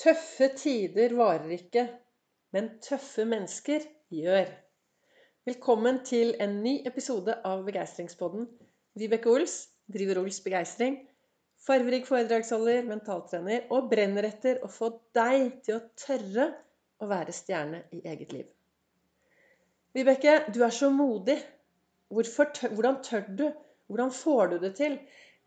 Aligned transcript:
Tøffe 0.00 0.46
tider 0.56 1.12
varer 1.12 1.50
ikke, 1.52 1.82
men 2.56 2.70
tøffe 2.80 3.26
mennesker 3.28 3.82
gjør. 4.08 4.46
Velkommen 5.44 5.98
til 6.08 6.30
en 6.40 6.54
ny 6.64 6.78
episode 6.88 7.34
av 7.44 7.66
Begeistringspodden. 7.66 8.46
Vibeke 8.96 9.28
Ols 9.28 9.56
driver 9.92 10.22
Ols 10.22 10.38
Begeistring. 10.40 10.96
Farverik 11.66 12.08
foredragsholder, 12.08 12.86
mentaltrener 12.88 13.66
og 13.76 13.90
brenner 13.90 14.30
etter 14.30 14.62
å 14.64 14.70
få 14.72 14.88
deg 15.18 15.58
til 15.66 15.76
å 15.76 15.82
tørre 16.00 16.46
å 16.96 17.08
være 17.10 17.34
stjerne 17.36 17.82
i 17.92 18.00
eget 18.00 18.32
liv. 18.38 18.46
Vibeke, 19.92 20.38
du 20.48 20.62
er 20.64 20.72
så 20.78 20.88
modig. 20.88 21.36
Hvorfor, 22.08 22.48
hvordan 22.72 23.02
tør 23.04 23.28
du? 23.28 23.44
Hvordan 23.92 24.16
får 24.16 24.54
du 24.54 24.56
det 24.64 24.72
til? 24.80 24.96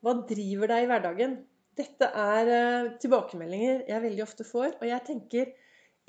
Hva 0.05 0.13
driver 0.29 0.75
deg 0.75 0.85
i 0.85 0.91
hverdagen? 0.93 1.35
Dette 1.77 2.09
er 2.09 2.49
uh, 2.51 2.91
tilbakemeldinger 3.01 3.85
jeg 3.89 4.03
veldig 4.03 4.23
ofte 4.25 4.45
får. 4.47 4.77
Og 4.79 4.87
jeg 4.89 5.05
tenker 5.07 5.53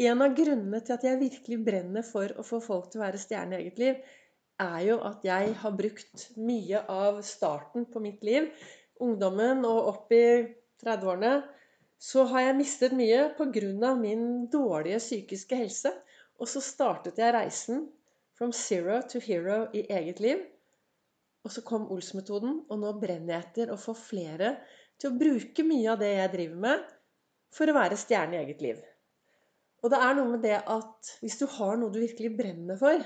en 0.05 0.23
av 0.27 0.35
grunnene 0.37 0.81
til 0.85 0.97
at 0.97 1.07
jeg 1.07 1.23
virkelig 1.23 1.61
brenner 1.67 2.07
for 2.07 2.35
å 2.37 2.45
få 2.47 2.61
folk 2.63 2.91
til 2.91 3.01
å 3.01 3.05
være 3.05 3.21
stjerne 3.23 3.57
i 3.57 3.65
eget 3.65 3.81
liv, 3.83 4.01
er 4.63 4.81
jo 4.87 4.99
at 5.07 5.25
jeg 5.27 5.55
har 5.61 5.75
brukt 5.75 6.29
mye 6.39 6.85
av 6.91 7.21
starten 7.27 7.87
på 7.91 8.03
mitt 8.03 8.23
liv, 8.27 8.51
ungdommen 9.03 9.65
og 9.67 9.91
opp 9.91 10.15
i 10.15 10.27
30-årene, 10.83 11.35
så 11.99 12.27
har 12.31 12.49
jeg 12.49 12.59
mistet 12.59 12.95
mye 12.95 13.31
pga. 13.39 13.95
min 13.97 14.47
dårlige 14.51 14.99
psykiske 14.99 15.57
helse. 15.57 15.93
Og 16.39 16.49
så 16.51 16.61
startet 16.61 17.19
jeg 17.19 17.35
reisen 17.35 17.87
from 18.37 18.53
zero 18.53 19.01
to 19.09 19.21
hero 19.21 19.69
i 19.73 19.87
eget 19.89 20.21
liv. 20.21 20.43
Og 21.45 21.53
så 21.53 21.65
kom 21.67 21.91
Ols-metoden, 21.93 22.63
og 22.73 22.81
nå 22.81 22.95
brenner 23.01 23.37
jeg 23.37 23.45
etter 23.45 23.73
å 23.75 23.81
få 23.81 23.93
flere 23.99 24.55
til 25.01 25.11
å 25.11 25.19
bruke 25.21 25.65
mye 25.67 25.91
av 25.93 26.01
det 26.01 26.15
jeg 26.15 26.33
driver 26.33 26.61
med, 26.65 26.85
for 27.55 27.71
å 27.71 27.77
være 27.77 27.99
stjerne 28.01 28.39
i 28.39 28.41
eget 28.41 28.63
liv. 28.65 28.81
Og 29.85 29.93
det 29.93 30.01
er 30.01 30.17
noe 30.17 30.31
med 30.33 30.41
det 30.47 30.57
at 30.57 31.11
hvis 31.21 31.37
du 31.43 31.45
har 31.59 31.77
noe 31.77 31.93
du 31.93 32.01
virkelig 32.01 32.33
brenner 32.39 32.79
for, 32.81 33.05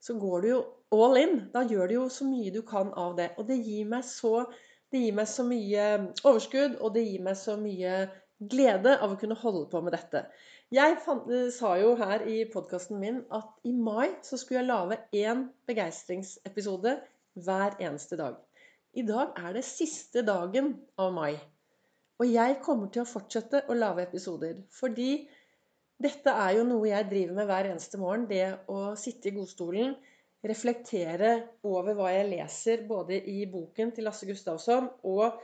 så 0.00 0.16
går 0.16 0.42
du 0.42 0.48
jo 0.48 0.60
all 0.96 1.18
in. 1.20 1.36
Da 1.52 1.66
gjør 1.68 1.90
du 1.90 1.94
jo 1.98 2.06
så 2.12 2.24
mye 2.28 2.52
du 2.54 2.62
kan 2.66 2.92
av 2.96 3.16
det. 3.18 3.32
Og 3.36 3.48
det 3.50 3.58
gir 3.60 3.88
meg 3.90 4.06
så, 4.08 4.46
gir 4.94 5.16
meg 5.18 5.28
så 5.28 5.44
mye 5.44 5.86
overskudd, 6.22 6.78
og 6.80 6.94
det 6.96 7.04
gir 7.04 7.26
meg 7.26 7.36
så 7.36 7.58
mye 7.60 8.06
glede 8.38 8.96
av 8.96 9.12
å 9.12 9.18
kunne 9.20 9.36
holde 9.40 9.66
på 9.72 9.82
med 9.84 9.92
dette. 9.96 10.24
Jeg 10.72 10.96
fant, 11.04 11.28
sa 11.54 11.76
jo 11.78 11.92
her 12.00 12.24
i 12.26 12.40
podkasten 12.50 12.98
min 13.02 13.20
at 13.34 13.68
i 13.68 13.74
mai 13.76 14.16
så 14.26 14.38
skulle 14.40 14.62
jeg 14.62 14.70
lage 14.70 14.98
én 15.14 15.44
begeistringsepisode 15.68 16.96
hver 17.44 17.76
eneste 17.82 18.18
dag. 18.18 18.38
I 18.96 19.04
dag 19.04 19.36
er 19.36 19.56
det 19.56 19.64
siste 19.68 20.22
dagen 20.24 20.72
av 20.98 21.12
mai. 21.12 21.36
Og 22.16 22.30
jeg 22.30 22.60
kommer 22.64 22.88
til 22.92 23.04
å 23.04 23.08
fortsette 23.08 23.66
å 23.68 23.76
lage 23.76 24.06
episoder. 24.06 24.62
Fordi 24.72 25.26
dette 26.00 26.32
er 26.32 26.56
jo 26.56 26.64
noe 26.68 26.88
jeg 26.88 27.08
driver 27.10 27.36
med 27.36 27.50
hver 27.50 27.68
eneste 27.70 28.00
morgen. 28.00 28.24
Det 28.30 28.46
å 28.72 28.94
sitte 28.96 29.30
i 29.30 29.36
godstolen, 29.36 29.94
reflektere 30.46 31.32
over 31.66 31.96
hva 31.98 32.10
jeg 32.14 32.30
leser 32.30 32.84
både 32.88 33.18
i 33.32 33.44
boken 33.50 33.92
til 33.96 34.06
Lasse 34.06 34.28
Gustavsson 34.28 34.88
og 35.08 35.40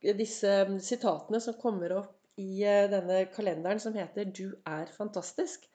disse 0.00 0.54
sitatene 0.82 1.40
som 1.44 1.58
kommer 1.60 1.94
opp 1.98 2.16
i 2.40 2.62
eh, 2.64 2.88
denne 2.90 3.26
kalenderen 3.34 3.80
som 3.82 3.94
heter 3.94 4.24
'Du 4.24 4.56
er 4.66 4.88
fantastisk'. 4.96 5.68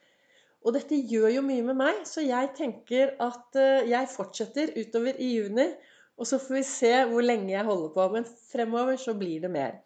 Og 0.66 0.74
dette 0.74 0.98
gjør 0.98 1.30
jo 1.38 1.44
mye 1.46 1.66
med 1.66 1.78
meg, 1.78 2.06
så 2.10 2.24
jeg 2.26 2.56
tenker 2.58 3.14
at 3.22 3.60
eh, 3.62 3.86
jeg 3.92 4.10
fortsetter 4.10 4.74
utover 4.80 5.20
i 5.22 5.36
juni 5.38 5.70
og 6.16 6.28
så 6.30 6.40
får 6.40 6.60
vi 6.60 6.66
se 6.68 6.92
hvor 7.10 7.26
lenge 7.26 7.52
jeg 7.52 7.68
holder 7.68 7.92
på. 7.96 8.06
Men 8.14 8.28
fremover 8.52 9.00
så 9.02 9.16
blir 9.18 9.44
det 9.44 9.52
mer. 9.52 9.80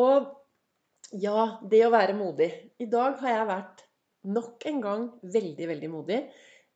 Og 0.00 0.32
ja, 1.20 1.46
det 1.70 1.84
å 1.86 1.92
være 1.94 2.16
modig. 2.18 2.50
I 2.82 2.88
dag 2.90 3.20
har 3.22 3.38
jeg 3.38 3.50
vært 3.52 3.86
nok 4.34 4.66
en 4.68 4.82
gang 4.84 5.06
veldig, 5.22 5.70
veldig 5.70 5.90
modig. 5.92 6.20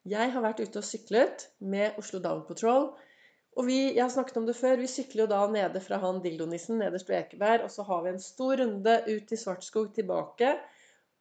Jeg 0.09 0.33
har 0.33 0.44
vært 0.44 0.62
ute 0.62 0.81
og 0.81 0.86
syklet 0.86 1.48
med 1.59 1.98
Oslo 2.00 2.20
Down 2.25 2.44
Patrol. 2.48 2.91
Og 3.59 3.66
vi, 3.66 3.78
jeg 3.91 4.05
har 4.05 4.12
snakket 4.15 4.38
om 4.38 4.47
det 4.47 4.55
før, 4.56 4.78
vi 4.78 4.88
sykler 4.88 5.25
jo 5.25 5.31
da 5.32 5.41
nede 5.50 5.81
fra 5.82 5.99
han 6.00 6.20
dildonissen 6.25 6.78
nederst 6.81 7.09
ved 7.10 7.19
Ekeberg. 7.25 7.66
Og 7.66 7.75
så 7.75 7.84
har 7.88 8.05
vi 8.05 8.15
en 8.15 8.22
stor 8.22 8.62
runde 8.62 8.99
ut 9.10 9.34
i 9.34 9.41
Svartskog 9.41 9.93
tilbake. 9.97 10.55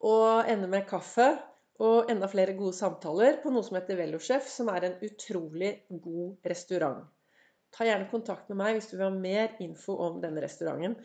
Og 0.08 0.48
ender 0.48 0.72
med 0.72 0.88
kaffe 0.88 1.34
og 1.84 2.10
enda 2.12 2.30
flere 2.32 2.56
gode 2.58 2.74
samtaler 2.74 3.38
på 3.44 3.52
noe 3.54 3.66
som 3.66 3.78
heter 3.78 4.00
Velosjef, 4.00 4.48
som 4.50 4.72
er 4.74 4.88
en 4.88 4.98
utrolig 5.06 5.74
god 5.90 6.50
restaurant. 6.50 7.04
Ta 7.76 7.86
gjerne 7.86 8.10
kontakt 8.10 8.48
med 8.50 8.58
meg 8.62 8.78
hvis 8.78 8.90
du 8.90 8.96
vil 8.96 9.06
ha 9.06 9.14
mer 9.14 9.58
info 9.64 9.98
om 10.08 10.22
denne 10.24 10.42
restauranten. 10.42 10.96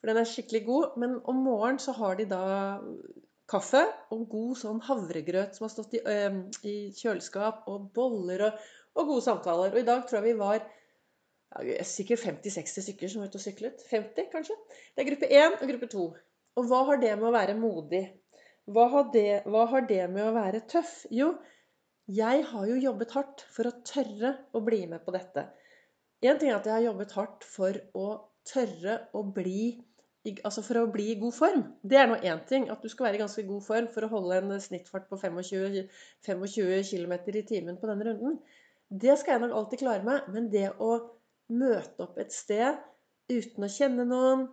For 0.00 0.10
den 0.10 0.22
er 0.22 0.28
skikkelig 0.28 0.62
god. 0.66 0.94
Men 1.02 1.18
om 1.28 1.42
morgenen 1.44 1.82
så 1.82 1.94
har 1.98 2.16
de 2.18 2.28
da 2.30 2.44
kaffe 3.52 3.82
og 4.14 4.22
god 4.32 4.54
sånn 4.58 4.80
havregrøt 4.86 5.58
som 5.58 5.66
har 5.66 5.72
stått 5.74 5.98
i, 5.98 6.00
ø, 6.00 6.16
i 6.64 6.76
kjøleskap, 6.96 7.66
og 7.68 7.90
boller 7.94 8.46
og, 8.48 8.64
og, 8.96 9.02
gode 9.10 9.26
samtaler. 9.26 9.74
Og 9.74 9.82
i 9.82 9.88
dag 9.88 10.06
tror 10.06 10.20
jeg 10.20 10.30
vi 10.30 10.40
var 10.40 10.62
ja, 10.62 11.84
sikkert 11.86 12.24
50-60 12.24 12.88
stykker 12.88 13.12
som 13.12 13.22
var 13.22 13.30
ute 13.30 13.40
og 13.42 13.44
syklet. 13.44 13.84
50, 13.90 14.30
kanskje. 14.32 14.58
Det 14.94 15.04
er 15.04 15.10
gruppe 15.12 15.30
1 15.42 15.58
og 15.60 15.72
gruppe 15.74 15.92
2. 15.94 16.08
Og 16.58 16.68
hva 16.68 16.82
har 16.88 17.02
det 17.02 17.14
med 17.18 17.28
å 17.28 17.36
være 17.36 17.58
modig? 17.58 18.06
Hva 18.70 18.84
har 18.92 19.08
det, 19.14 19.42
hva 19.50 19.64
har 19.72 19.86
det 19.88 20.04
med 20.12 20.28
å 20.28 20.34
være 20.36 20.62
tøff? 20.70 21.02
Jo, 21.10 21.32
jeg 22.06 22.44
har 22.50 22.66
jo 22.68 22.78
jobbet 22.82 23.14
hardt 23.16 23.42
for 23.50 23.66
å 23.68 23.74
tørre 23.86 24.36
å 24.54 24.62
bli 24.62 24.84
med 24.90 25.02
på 25.04 25.14
dette. 25.14 25.48
Én 26.22 26.38
ting 26.38 26.52
er 26.52 26.60
at 26.60 26.68
jeg 26.68 26.76
har 26.76 26.84
jobbet 26.90 27.14
hardt 27.16 27.46
for 27.46 27.78
å 27.98 28.06
tørre 28.48 29.00
å 29.14 29.24
bli 29.26 29.80
Altså 30.46 30.62
for 30.62 30.78
å 30.78 30.86
bli 30.86 31.08
i 31.10 31.14
god 31.18 31.34
form. 31.34 31.62
Det 31.82 31.96
er 31.98 32.04
nå 32.06 32.14
én 32.22 32.38
ting. 32.46 32.68
At 32.70 32.84
du 32.84 32.86
skal 32.86 33.08
være 33.08 33.18
i 33.18 33.20
ganske 33.24 33.42
god 33.42 33.64
form 33.66 33.88
for 33.90 34.06
å 34.06 34.10
holde 34.12 34.36
en 34.38 34.52
snittfart 34.62 35.08
på 35.10 35.16
25, 35.18 35.80
25 36.22 36.84
km 36.92 37.14
i 37.32 37.42
timen 37.48 37.78
på 37.80 37.88
denne 37.90 38.06
runden. 38.06 38.36
Det 38.86 39.16
skal 39.18 39.34
jeg 39.34 39.42
nok 39.42 39.56
alltid 39.58 39.82
klare 39.82 40.06
meg. 40.06 40.28
Men 40.30 40.46
det 40.52 40.68
å 40.78 40.92
møte 41.50 42.06
opp 42.06 42.20
et 42.22 42.30
sted 42.30 42.78
uten 43.32 43.66
å 43.66 43.72
kjenne 43.72 44.06
noen 44.06 44.46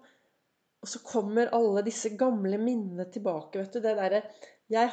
Og 0.80 0.88
så 0.88 1.02
kommer 1.04 1.52
alle 1.56 1.84
disse 1.84 2.14
gamle 2.20 2.60
minnene 2.62 3.06
tilbake, 3.12 3.60
vet 3.60 3.76
du. 3.76 3.82
Det 3.84 3.96
derre 3.98 4.24
Jeg 4.72 4.92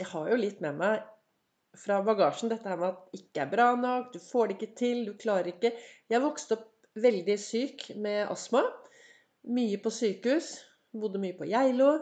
jeg 0.00 0.08
har 0.08 0.28
jo 0.30 0.38
litt 0.40 0.62
med 0.64 0.78
meg 0.80 1.02
fra 1.78 2.00
bagasjen 2.04 2.50
dette 2.52 2.68
her 2.68 2.78
med 2.80 2.92
at 2.92 3.16
ikke 3.16 3.42
er 3.44 3.50
bra 3.52 3.66
nok, 3.78 4.12
du 4.12 4.20
får 4.20 4.48
det 4.48 4.56
ikke 4.56 4.76
til, 4.76 5.04
du 5.06 5.12
klarer 5.20 5.52
ikke 5.52 5.72
Jeg 6.10 6.22
vokste 6.24 6.56
opp 6.58 6.68
veldig 7.00 7.36
syk 7.40 7.86
med 7.96 8.28
astma. 8.32 8.64
Mye 9.48 9.78
på 9.82 9.92
sykehus. 9.92 10.54
Bodde 10.92 11.20
mye 11.22 11.36
på 11.38 11.48
Geilo. 11.48 11.92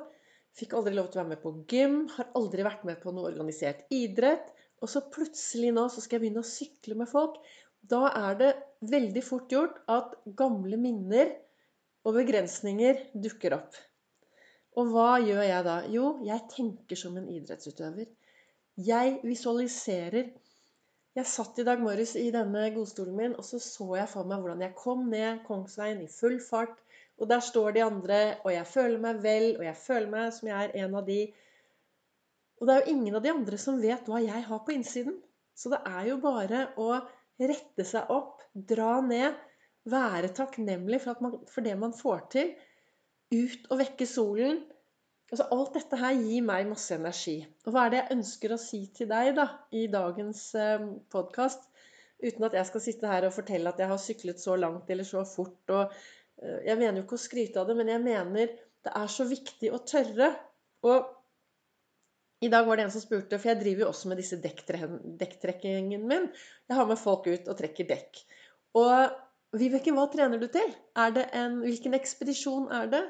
Fikk 0.59 0.75
aldri 0.75 0.97
lov 0.97 1.11
til 1.11 1.21
å 1.21 1.23
være 1.23 1.33
med 1.35 1.43
på 1.45 1.53
gym. 1.71 2.01
Har 2.17 2.33
aldri 2.39 2.67
vært 2.67 2.87
med 2.89 2.99
på 3.03 3.15
noe 3.15 3.31
organisert 3.31 3.85
idrett. 3.95 4.51
Og 4.83 4.91
så 4.91 5.05
plutselig 5.13 5.71
nå 5.77 5.87
så 5.93 6.03
skal 6.03 6.19
jeg 6.19 6.25
begynne 6.25 6.43
å 6.43 6.51
sykle 6.51 6.97
med 6.99 7.11
folk. 7.11 7.39
Da 7.81 8.09
er 8.11 8.41
det 8.41 8.51
veldig 8.91 9.23
fort 9.25 9.53
gjort 9.53 9.79
at 9.93 10.17
gamle 10.37 10.81
minner 10.81 11.37
og 12.07 12.17
begrensninger 12.17 13.07
dukker 13.15 13.57
opp. 13.59 13.77
Og 14.79 14.93
hva 14.93 15.19
gjør 15.23 15.43
jeg 15.45 15.67
da? 15.67 15.77
Jo, 15.91 16.13
jeg 16.25 16.47
tenker 16.53 16.99
som 16.99 17.17
en 17.19 17.29
idrettsutøver. 17.29 18.07
Jeg 18.81 19.19
visualiserer. 19.27 20.31
Jeg 21.19 21.27
satt 21.27 21.59
i 21.59 21.67
dag 21.67 21.81
morges 21.83 22.15
i 22.17 22.29
denne 22.33 22.69
godstolen 22.73 23.17
min, 23.19 23.35
og 23.35 23.45
så 23.45 23.59
så 23.61 23.89
jeg 23.99 24.09
for 24.13 24.29
meg 24.31 24.41
hvordan 24.41 24.63
jeg 24.63 24.77
kom 24.79 25.09
ned 25.11 25.43
Kongsveien 25.49 26.05
i 26.05 26.09
full 26.13 26.39
fart. 26.45 26.79
Og 27.21 27.29
der 27.29 27.43
står 27.45 27.75
de 27.77 27.83
andre, 27.85 28.21
og 28.47 28.53
jeg 28.55 28.67
føler 28.67 29.03
meg 29.03 29.19
vel, 29.25 29.51
og 29.59 29.65
jeg 29.67 29.77
føler 29.77 30.09
meg 30.15 30.31
som 30.33 30.49
jeg 30.49 30.57
er 30.69 30.87
en 30.87 30.95
av 30.97 31.05
de. 31.09 31.19
Og 32.61 32.69
det 32.69 32.75
er 32.75 32.81
jo 32.81 32.95
ingen 32.95 33.19
av 33.19 33.25
de 33.27 33.35
andre 33.35 33.59
som 33.61 33.83
vet 33.83 34.09
hva 34.09 34.23
jeg 34.23 34.47
har 34.47 34.63
på 34.65 34.73
innsiden. 34.73 35.19
Så 35.53 35.69
det 35.73 35.83
er 35.85 36.07
jo 36.09 36.17
bare 36.23 36.71
å 36.81 36.95
rette 37.41 37.85
seg 37.89 38.09
opp, 38.13 38.41
dra 38.55 39.01
ned, 39.05 39.37
være 39.89 40.33
takknemlig 40.37 41.01
for, 41.05 41.23
man, 41.25 41.39
for 41.49 41.65
det 41.65 41.77
man 41.79 41.95
får 41.97 42.27
til. 42.35 42.53
Ut 43.31 43.71
og 43.71 43.81
vekke 43.81 44.07
solen. 44.09 44.63
Altså, 45.31 45.47
alt 45.55 45.77
dette 45.79 45.99
her 46.01 46.17
gir 46.19 46.43
meg 46.43 46.69
masse 46.69 46.95
energi. 46.97 47.39
Og 47.65 47.75
hva 47.75 47.87
er 47.87 47.93
det 47.93 48.01
jeg 48.01 48.17
ønsker 48.17 48.55
å 48.55 48.61
si 48.61 48.81
til 48.97 49.11
deg 49.13 49.37
da, 49.37 49.47
i 49.71 49.87
dagens 49.91 50.43
eh, 50.59 50.89
podkast? 51.13 51.69
Uten 52.21 52.45
at 52.49 52.57
jeg 52.59 52.69
skal 52.69 52.83
sitte 52.85 53.09
her 53.09 53.29
og 53.29 53.37
fortelle 53.37 53.71
at 53.71 53.79
jeg 53.81 53.89
har 53.89 54.03
syklet 54.03 54.43
så 54.43 54.59
langt 54.59 54.91
eller 54.91 55.07
så 55.07 55.23
fort. 55.29 55.63
Og, 55.71 55.95
eh, 56.43 56.59
jeg 56.67 56.81
mener 56.83 57.01
jo 57.01 57.07
ikke 57.07 57.21
å 57.21 57.25
skryte 57.29 57.63
av 57.63 57.71
det, 57.71 57.79
men 57.79 57.93
jeg 57.95 58.05
mener 58.05 58.53
det 58.59 58.95
er 58.97 59.13
så 59.13 59.27
viktig 59.29 59.71
å 59.73 59.81
tørre. 59.87 60.33
Og 60.91 61.17
i 62.43 62.51
dag 62.51 62.67
var 62.67 62.81
det 62.81 62.89
en 62.89 62.93
som 62.95 63.03
spurte, 63.05 63.39
for 63.39 63.53
jeg 63.53 63.61
driver 63.61 63.85
jo 63.85 63.89
også 63.93 64.11
med 64.11 64.19
disse 64.19 64.39
dekktrekkingen 64.41 66.07
min. 66.09 66.31
Jeg 66.67 66.79
har 66.79 66.89
med 66.89 66.99
folk 66.99 67.29
ut 67.29 67.51
og 67.53 67.59
trekker 67.59 67.87
dekk. 67.91 68.23
Og 68.81 69.13
Vibeke, 69.59 69.91
hva 69.91 70.07
trener 70.13 70.39
du 70.39 70.47
til? 70.47 70.71
En, 70.95 71.57
hvilken 71.65 71.97
ekspedisjon 71.99 72.69
er 72.71 72.91
det? 72.93 73.03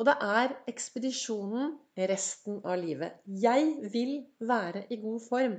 Og 0.00 0.06
det 0.08 0.14
er 0.26 0.54
ekspedisjonen 0.70 1.74
resten 2.10 2.62
av 2.64 2.80
livet. 2.80 3.20
Jeg 3.28 3.90
vil 3.92 4.14
være 4.40 4.86
i 4.90 4.98
god 5.02 5.20
form. 5.28 5.58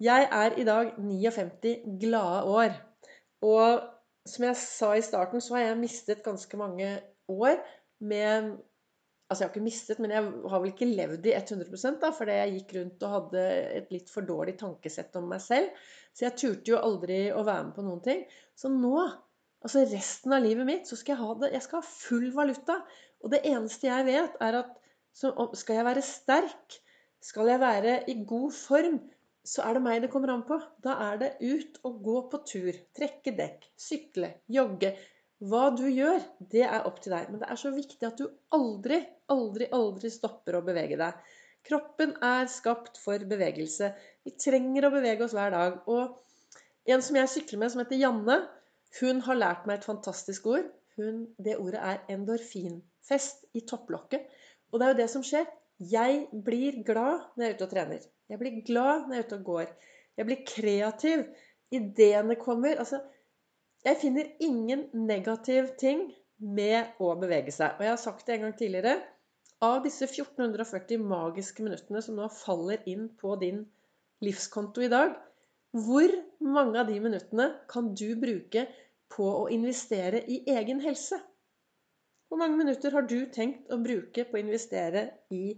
Jeg 0.00 0.28
er 0.32 0.56
i 0.56 0.64
dag 0.64 0.94
59 0.96 2.00
glade 2.00 2.42
år. 2.48 2.72
Og 3.44 3.84
som 4.26 4.44
jeg 4.48 4.56
sa 4.56 4.94
i 4.96 5.04
starten, 5.04 5.44
så 5.44 5.54
har 5.54 5.68
jeg 5.68 5.78
mistet 5.78 6.24
ganske 6.24 6.56
mange 6.56 6.88
år 7.28 7.60
med 8.00 8.56
Altså, 9.30 9.44
jeg 9.44 9.46
har 9.46 9.52
ikke 9.54 9.62
mistet, 9.62 10.00
men 10.02 10.10
jeg 10.10 10.26
har 10.50 10.62
vel 10.62 10.72
ikke 10.72 10.88
levd 10.90 11.26
i 11.30 11.34
100 11.38 11.98
da, 12.02 12.10
fordi 12.14 12.34
jeg 12.34 12.54
gikk 12.56 12.72
rundt 12.76 13.04
og 13.06 13.12
hadde 13.14 13.42
et 13.78 13.92
litt 13.94 14.10
for 14.10 14.26
dårlig 14.26 14.56
tankesett 14.58 15.14
om 15.20 15.28
meg 15.30 15.42
selv. 15.44 15.70
Så 16.10 16.26
jeg 16.26 16.38
turte 16.40 16.72
jo 16.72 16.80
aldri 16.82 17.20
å 17.30 17.44
være 17.46 17.68
med 17.68 17.76
på 17.76 17.84
noen 17.86 18.02
ting. 18.02 18.24
Så 18.58 18.72
nå, 18.74 18.96
altså 19.62 19.84
resten 19.86 20.34
av 20.34 20.42
livet 20.42 20.66
mitt, 20.66 20.90
så 20.90 20.98
skal 20.98 21.14
jeg 21.14 21.22
ha 21.22 21.36
det 21.38 21.52
Jeg 21.54 21.66
skal 21.68 21.78
ha 21.78 21.92
full 21.92 22.26
valuta. 22.34 22.80
Og 23.22 23.30
det 23.30 23.44
eneste 23.46 23.86
jeg 23.86 24.08
vet, 24.08 24.34
er 24.42 24.60
at 24.64 24.76
skal 25.14 25.78
jeg 25.78 25.86
være 25.86 26.04
sterk, 26.06 26.80
skal 27.22 27.52
jeg 27.52 27.62
være 27.62 27.96
i 28.10 28.18
god 28.26 28.52
form, 28.56 28.98
så 29.46 29.64
er 29.64 29.76
det 29.76 29.84
meg 29.84 30.02
det 30.02 30.10
kommer 30.12 30.34
an 30.34 30.44
på. 30.48 30.58
Da 30.82 30.96
er 31.06 31.22
det 31.22 31.30
ut 31.40 31.80
og 31.86 32.02
gå 32.04 32.18
på 32.32 32.42
tur. 32.50 32.74
Trekke 32.96 33.34
dekk, 33.38 33.70
sykle, 33.78 34.34
jogge. 34.50 34.92
Hva 35.40 35.70
du 35.72 35.86
gjør, 35.88 36.20
det 36.52 36.66
er 36.66 36.84
opp 36.84 36.98
til 37.00 37.14
deg. 37.14 37.30
Men 37.30 37.40
det 37.40 37.48
er 37.48 37.60
så 37.60 37.70
viktig 37.72 38.04
at 38.04 38.18
du 38.20 38.26
aldri, 38.56 38.98
aldri, 39.32 39.70
aldri 39.72 40.10
stopper 40.12 40.58
å 40.58 40.64
bevege 40.66 40.98
deg. 41.00 41.36
Kroppen 41.64 42.12
er 42.24 42.48
skapt 42.52 42.98
for 43.00 43.24
bevegelse. 43.28 43.90
Vi 44.24 44.34
trenger 44.36 44.86
å 44.86 44.92
bevege 44.92 45.24
oss 45.24 45.36
hver 45.36 45.52
dag. 45.54 45.78
Og 45.88 46.92
en 46.92 47.04
som 47.04 47.16
jeg 47.16 47.32
sykler 47.32 47.62
med, 47.62 47.72
som 47.72 47.80
heter 47.82 48.00
Janne, 48.00 48.36
hun 49.00 49.22
har 49.24 49.38
lært 49.38 49.66
meg 49.68 49.80
et 49.80 49.88
fantastisk 49.88 50.48
ord. 50.52 50.68
Hun, 50.98 51.22
det 51.40 51.56
ordet 51.60 51.80
er 51.80 52.02
endorfinfest 52.12 53.46
i 53.56 53.64
topplokket. 53.68 54.26
Og 54.70 54.80
det 54.80 54.86
er 54.86 54.92
jo 54.92 55.00
det 55.00 55.10
som 55.12 55.24
skjer. 55.24 55.48
Jeg 55.80 56.26
blir 56.44 56.82
glad 56.84 57.30
når 57.36 57.44
jeg 57.44 57.52
er 57.52 57.56
ute 57.56 57.68
og 57.68 57.72
trener. 57.72 58.04
Jeg 58.28 58.40
blir 58.42 58.60
glad 58.66 59.06
når 59.06 59.16
jeg 59.16 59.24
er 59.24 59.30
ute 59.30 59.38
og 59.38 59.48
går. 59.48 59.72
Jeg 60.20 60.28
blir 60.28 60.44
kreativ. 60.52 61.24
Ideene 61.72 62.36
kommer. 62.36 62.76
altså 62.82 63.00
jeg 63.86 63.96
finner 64.02 64.28
ingen 64.44 64.88
negativ 64.92 65.72
ting 65.80 66.10
med 66.40 67.00
å 67.00 67.14
bevege 67.20 67.52
seg. 67.54 67.78
Og 67.78 67.86
jeg 67.86 67.94
har 67.94 68.00
sagt 68.00 68.26
det 68.26 68.36
en 68.36 68.46
gang 68.46 68.56
tidligere. 68.58 68.98
Av 69.64 69.80
disse 69.84 70.06
1440 70.08 71.00
magiske 71.04 71.64
minuttene 71.64 72.00
som 72.04 72.16
nå 72.16 72.28
faller 72.32 72.80
inn 72.88 73.10
på 73.20 73.34
din 73.40 73.64
livskonto 74.24 74.84
i 74.84 74.92
dag, 74.92 75.16
hvor 75.76 76.12
mange 76.42 76.80
av 76.80 76.88
de 76.88 76.96
minuttene 77.00 77.50
kan 77.70 77.92
du 77.96 78.08
bruke 78.20 78.66
på 79.12 79.26
å 79.42 79.48
investere 79.52 80.22
i 80.28 80.40
egen 80.50 80.80
helse? 80.84 81.20
Hvor 82.28 82.40
mange 82.40 82.60
minutter 82.60 82.94
har 82.94 83.08
du 83.10 83.18
tenkt 83.32 83.72
å 83.72 83.80
bruke 83.82 84.24
på 84.28 84.38
å 84.38 84.42
investere 84.42 85.06
i, 85.34 85.54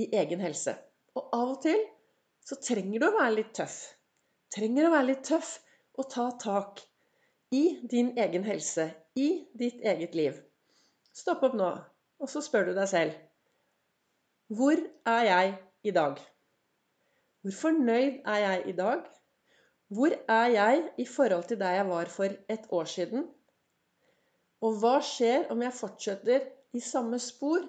i 0.00 0.08
egen 0.20 0.42
helse? 0.42 0.74
Og 1.16 1.32
av 1.34 1.54
og 1.54 1.62
til 1.64 1.80
så 2.44 2.58
trenger 2.62 3.02
du 3.02 3.08
å 3.08 3.16
være 3.16 3.36
litt 3.36 3.52
tøff. 3.56 3.78
Trenger 4.54 4.88
å 4.88 4.94
være 4.94 5.10
litt 5.10 5.26
tøff 5.28 5.56
og 5.98 6.08
ta 6.12 6.30
tak 6.40 6.87
i 7.50 7.78
din 7.90 8.12
egen 8.18 8.44
helse, 8.44 8.90
i 9.16 9.46
ditt 9.58 9.80
eget 9.84 10.14
liv. 10.14 10.36
Stopp 11.14 11.42
opp 11.48 11.54
nå, 11.56 11.70
og 12.20 12.30
så 12.30 12.42
spør 12.44 12.68
du 12.68 12.74
deg 12.76 12.88
selv 12.90 13.16
Hvor 14.52 14.80
er 15.06 15.22
jeg 15.28 15.54
i 15.82 15.94
dag? 15.94 16.20
Hvor 17.42 17.56
fornøyd 17.62 18.20
er 18.26 18.38
jeg 18.44 18.62
i 18.72 18.76
dag? 18.76 19.02
Hvor 19.88 20.12
er 20.28 20.46
jeg 20.52 20.84
i 20.98 21.06
forhold 21.06 21.44
til 21.48 21.60
der 21.60 21.80
jeg 21.80 21.88
var 21.88 22.12
for 22.12 22.24
et 22.48 22.66
år 22.70 22.84
siden? 22.84 23.26
Og 24.60 24.80
hva 24.80 24.98
skjer 25.04 25.46
om 25.52 25.62
jeg 25.62 25.76
fortsetter 25.76 26.48
i 26.74 26.80
samme 26.82 27.20
spor 27.22 27.62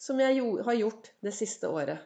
som 0.00 0.20
jeg 0.20 0.40
har 0.66 0.78
gjort 0.78 1.12
det 1.22 1.34
siste 1.36 1.68
året? 1.68 2.00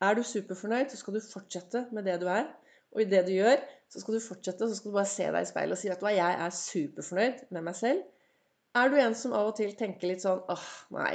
Er 0.00 0.14
du 0.14 0.22
superfornøyd, 0.22 0.90
så 0.92 1.00
skal 1.00 1.16
du 1.16 1.24
fortsette 1.32 1.86
med 1.92 2.04
det 2.04 2.20
du 2.20 2.26
er. 2.28 2.46
Og 2.92 3.02
i 3.02 3.08
det 3.08 3.24
du 3.26 3.32
gjør, 3.32 3.56
så 3.92 4.02
skal 4.02 4.16
du 4.16 4.22
fortsette, 4.24 4.66
så 4.68 4.76
skal 4.76 4.92
du 4.92 4.96
bare 4.98 5.10
se 5.10 5.26
deg 5.30 5.46
i 5.46 5.48
speilet 5.48 5.76
og 5.76 5.80
si 5.80 5.90
at 5.92 6.04
jeg 6.16 6.38
er 6.46 6.54
superfornøyd 6.58 7.42
med 7.54 7.66
meg 7.68 7.78
selv. 7.78 8.02
Er 8.76 8.90
du 8.92 8.98
en 9.00 9.16
som 9.16 9.34
av 9.36 9.52
og 9.52 9.56
til 9.56 9.72
tenker 9.78 10.10
litt 10.10 10.24
sånn 10.24 10.42
åh, 10.52 10.68
nei. 10.96 11.14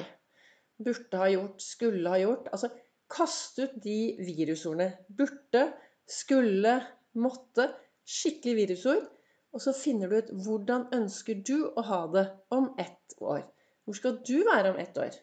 Burde 0.82 1.20
ha 1.22 1.28
gjort, 1.30 1.62
skulle 1.62 2.10
ha 2.10 2.18
gjort. 2.18 2.48
Altså, 2.56 2.72
kast 3.12 3.60
ut 3.62 3.76
de 3.84 3.98
virusordene. 4.24 4.88
Burde, 5.14 5.68
skulle, 6.10 6.80
måtte. 7.14 7.68
Skikkelig 8.08 8.56
virusord. 8.64 9.04
Og 9.52 9.62
så 9.62 9.76
finner 9.78 10.10
du 10.10 10.18
ut 10.18 10.32
hvordan 10.46 10.88
ønsker 10.96 11.44
du 11.46 11.68
å 11.68 11.84
ha 11.86 12.02
det 12.16 12.24
om 12.56 12.72
ett 12.82 13.18
år. 13.20 13.44
Hvor 13.86 14.00
skal 14.00 14.18
du 14.26 14.38
være 14.48 14.72
om 14.72 14.80
ett 14.82 14.98
år? 14.98 15.18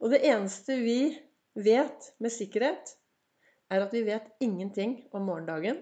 Og 0.00 0.12
det 0.12 0.22
eneste 0.28 0.78
vi 0.80 1.00
vet 1.56 2.08
med 2.22 2.32
sikkerhet, 2.32 2.94
er 3.72 3.82
at 3.82 3.92
vi 3.92 4.04
vet 4.06 4.28
ingenting 4.44 5.00
om 5.16 5.26
morgendagen. 5.26 5.80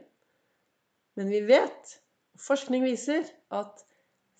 Men 1.18 1.30
vi 1.30 1.40
vet, 1.46 1.96
forskning 2.40 2.84
viser, 2.84 3.26
at 3.54 3.84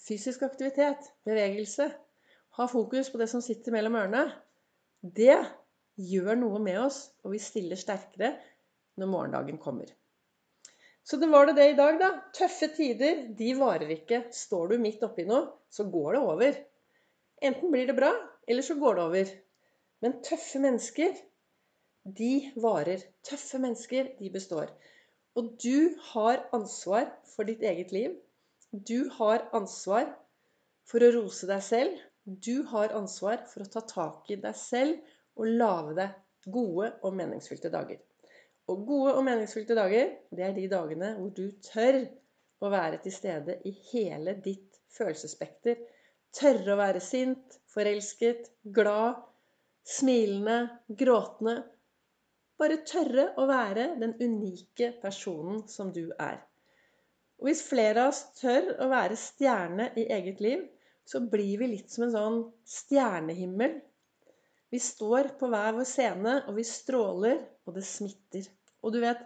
fysisk 0.04 0.42
aktivitet, 0.46 1.10
bevegelse, 1.26 1.90
ha 2.58 2.66
fokus 2.70 3.10
på 3.10 3.18
det 3.20 3.28
som 3.30 3.42
sitter 3.42 3.74
mellom 3.74 3.98
ørene, 3.98 4.24
det 5.02 5.36
gjør 6.00 6.38
noe 6.40 6.60
med 6.62 6.80
oss, 6.86 7.04
og 7.22 7.34
vi 7.34 7.42
stiller 7.42 7.78
sterkere 7.78 8.34
når 9.00 9.10
morgendagen 9.10 9.60
kommer. 9.62 9.90
Så 11.04 11.18
det 11.20 11.28
var 11.28 11.46
det 11.46 11.58
det 11.58 11.66
i 11.72 11.76
dag, 11.76 11.98
da. 12.00 12.10
Tøffe 12.32 12.70
tider, 12.72 13.26
de 13.36 13.50
varer 13.58 13.90
ikke. 13.92 14.22
Står 14.32 14.72
du 14.72 14.78
midt 14.80 15.02
oppi 15.04 15.26
noe, 15.28 15.50
så 15.68 15.84
går 15.92 16.16
det 16.16 16.22
over. 16.24 16.60
Enten 17.44 17.72
blir 17.74 17.90
det 17.90 17.96
bra, 17.98 18.08
eller 18.48 18.64
så 18.64 18.78
går 18.80 18.96
det 18.96 19.04
over. 19.04 19.32
Men 20.00 20.16
tøffe 20.24 20.62
mennesker, 20.64 21.12
de 22.04 22.32
varer. 22.56 23.04
Tøffe 23.26 23.60
mennesker, 23.60 24.14
de 24.16 24.32
består. 24.32 24.72
Og 25.34 25.54
du 25.62 25.94
har 26.12 26.44
ansvar 26.54 27.08
for 27.34 27.48
ditt 27.48 27.62
eget 27.66 27.92
liv. 27.94 28.14
Du 28.70 29.10
har 29.18 29.48
ansvar 29.56 30.12
for 30.86 31.02
å 31.02 31.10
rose 31.16 31.48
deg 31.50 31.62
selv. 31.64 31.96
Du 32.24 32.64
har 32.70 32.94
ansvar 32.96 33.42
for 33.50 33.64
å 33.64 33.70
ta 33.70 33.82
tak 33.88 34.30
i 34.30 34.38
deg 34.40 34.56
selv 34.56 35.40
og 35.40 35.50
lage 35.50 35.96
deg 35.98 36.52
gode 36.54 36.92
og 37.02 37.16
meningsfylte 37.18 37.72
dager. 37.72 37.98
Og 38.70 38.86
gode 38.88 39.16
og 39.18 39.24
meningsfylte 39.26 39.76
dager, 39.76 40.14
det 40.30 40.46
er 40.46 40.54
de 40.56 40.68
dagene 40.70 41.10
hvor 41.18 41.34
du 41.36 41.48
tør 41.66 42.04
å 42.64 42.70
være 42.72 43.02
til 43.04 43.12
stede 43.12 43.58
i 43.68 43.74
hele 43.90 44.36
ditt 44.44 44.78
følelsesspekter. 44.94 45.82
Tørre 46.34 46.74
å 46.74 46.80
være 46.80 47.02
sint, 47.02 47.58
forelsket, 47.74 48.48
glad, 48.74 49.20
smilende, 49.84 50.62
gråtende 50.88 51.58
bare 52.60 52.82
tørre 52.86 53.30
å 53.40 53.46
være 53.50 53.94
den 54.00 54.14
unike 54.20 54.92
personen 55.02 55.64
som 55.70 55.90
du 55.94 56.06
er. 56.18 56.38
Og 57.40 57.48
hvis 57.48 57.64
flere 57.66 58.04
av 58.04 58.12
oss 58.12 58.22
tør 58.38 58.70
å 58.80 58.88
være 58.92 59.18
stjerne 59.18 59.90
i 60.00 60.06
eget 60.14 60.40
liv, 60.44 60.62
så 61.04 61.20
blir 61.20 61.58
vi 61.60 61.72
litt 61.74 61.90
som 61.92 62.06
en 62.06 62.14
sånn 62.14 62.38
stjernehimmel. 62.68 63.74
Vi 64.72 64.80
står 64.80 65.34
på 65.38 65.50
hver 65.52 65.74
vår 65.76 65.88
scene, 65.88 66.38
og 66.48 66.56
vi 66.56 66.64
stråler, 66.66 67.42
og 67.66 67.76
det 67.76 67.84
smitter. 67.86 68.46
Og 68.82 68.94
du 68.94 69.02
vet, 69.02 69.20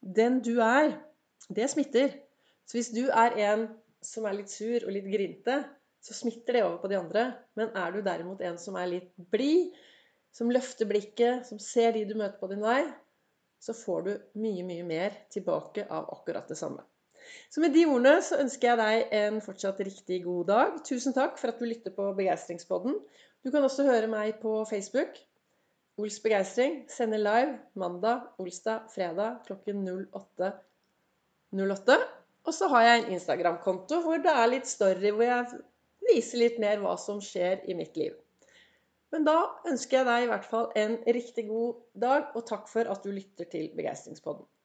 den 0.00 0.40
du 0.44 0.56
er, 0.64 0.96
det 1.48 1.68
smitter. 1.70 2.16
Så 2.66 2.78
hvis 2.78 2.90
du 2.94 3.04
er 3.06 3.36
en 3.46 3.68
som 4.04 4.26
er 4.26 4.40
litt 4.40 4.52
sur 4.52 4.86
og 4.86 4.92
litt 4.96 5.08
grinte, 5.12 5.60
så 6.00 6.16
smitter 6.16 6.56
det 6.56 6.64
over 6.64 6.78
på 6.82 6.90
de 6.90 6.98
andre. 6.98 7.24
Men 7.58 7.72
er 7.76 7.94
du 7.94 8.00
derimot 8.04 8.42
en 8.44 8.58
som 8.60 8.76
er 8.80 8.90
litt 8.96 9.10
blid, 9.32 9.76
som 10.34 10.50
løfter 10.52 10.88
blikket, 10.88 11.46
som 11.48 11.58
ser 11.62 11.94
de 11.96 12.04
du 12.08 12.14
møter 12.18 12.38
på 12.40 12.50
din 12.50 12.62
vei, 12.64 12.82
så 13.60 13.74
får 13.76 14.06
du 14.06 14.12
mye, 14.40 14.64
mye 14.64 14.84
mer 14.86 15.16
tilbake 15.32 15.84
av 15.90 16.08
akkurat 16.14 16.48
det 16.48 16.56
samme. 16.58 16.84
Så 17.52 17.60
med 17.62 17.74
de 17.76 17.84
ordene 17.86 18.20
så 18.24 18.38
ønsker 18.40 18.70
jeg 18.70 18.78
deg 18.80 19.16
en 19.18 19.40
fortsatt 19.44 19.80
riktig 19.84 20.22
god 20.24 20.46
dag. 20.48 20.78
Tusen 20.86 21.14
takk 21.16 21.36
for 21.38 21.52
at 21.52 21.60
du 21.60 21.66
lytter 21.68 21.92
på 21.94 22.08
Begeistringspodden. 22.16 22.96
Du 23.44 23.50
kan 23.52 23.64
også 23.66 23.86
høre 23.86 24.08
meg 24.10 24.40
på 24.42 24.54
Facebook. 24.70 25.18
Ols 26.00 26.16
Begeistring 26.24 26.80
sender 26.88 27.20
live 27.20 27.58
mandag, 27.78 28.24
olsdag, 28.40 28.88
fredag 28.94 29.42
klokken 29.46 29.84
08.08. 29.84 30.50
08. 31.52 31.98
Og 32.48 32.56
så 32.56 32.70
har 32.72 32.86
jeg 32.86 33.02
en 33.02 33.12
Instagram-konto 33.18 34.00
hvor 34.04 34.22
det 34.24 34.32
er 34.32 34.50
litt 34.54 34.68
story, 34.70 35.12
hvor 35.12 35.26
jeg 35.26 35.60
viser 36.08 36.40
litt 36.40 36.58
mer 36.62 36.80
hva 36.80 36.96
som 36.98 37.20
skjer 37.22 37.66
i 37.68 37.76
mitt 37.76 37.98
liv. 38.00 38.14
Men 39.10 39.26
da 39.26 39.36
ønsker 39.66 40.00
jeg 40.00 40.06
deg 40.06 40.24
i 40.24 40.30
hvert 40.30 40.46
fall 40.46 40.68
en 40.78 40.96
riktig 41.06 41.46
god 41.48 41.80
dag, 42.02 42.30
og 42.38 42.46
takk 42.50 42.70
for 42.70 42.90
at 42.92 43.02
du 43.06 43.10
lytter 43.14 43.48
til 43.50 43.70
Begeistringspodden. 43.76 44.46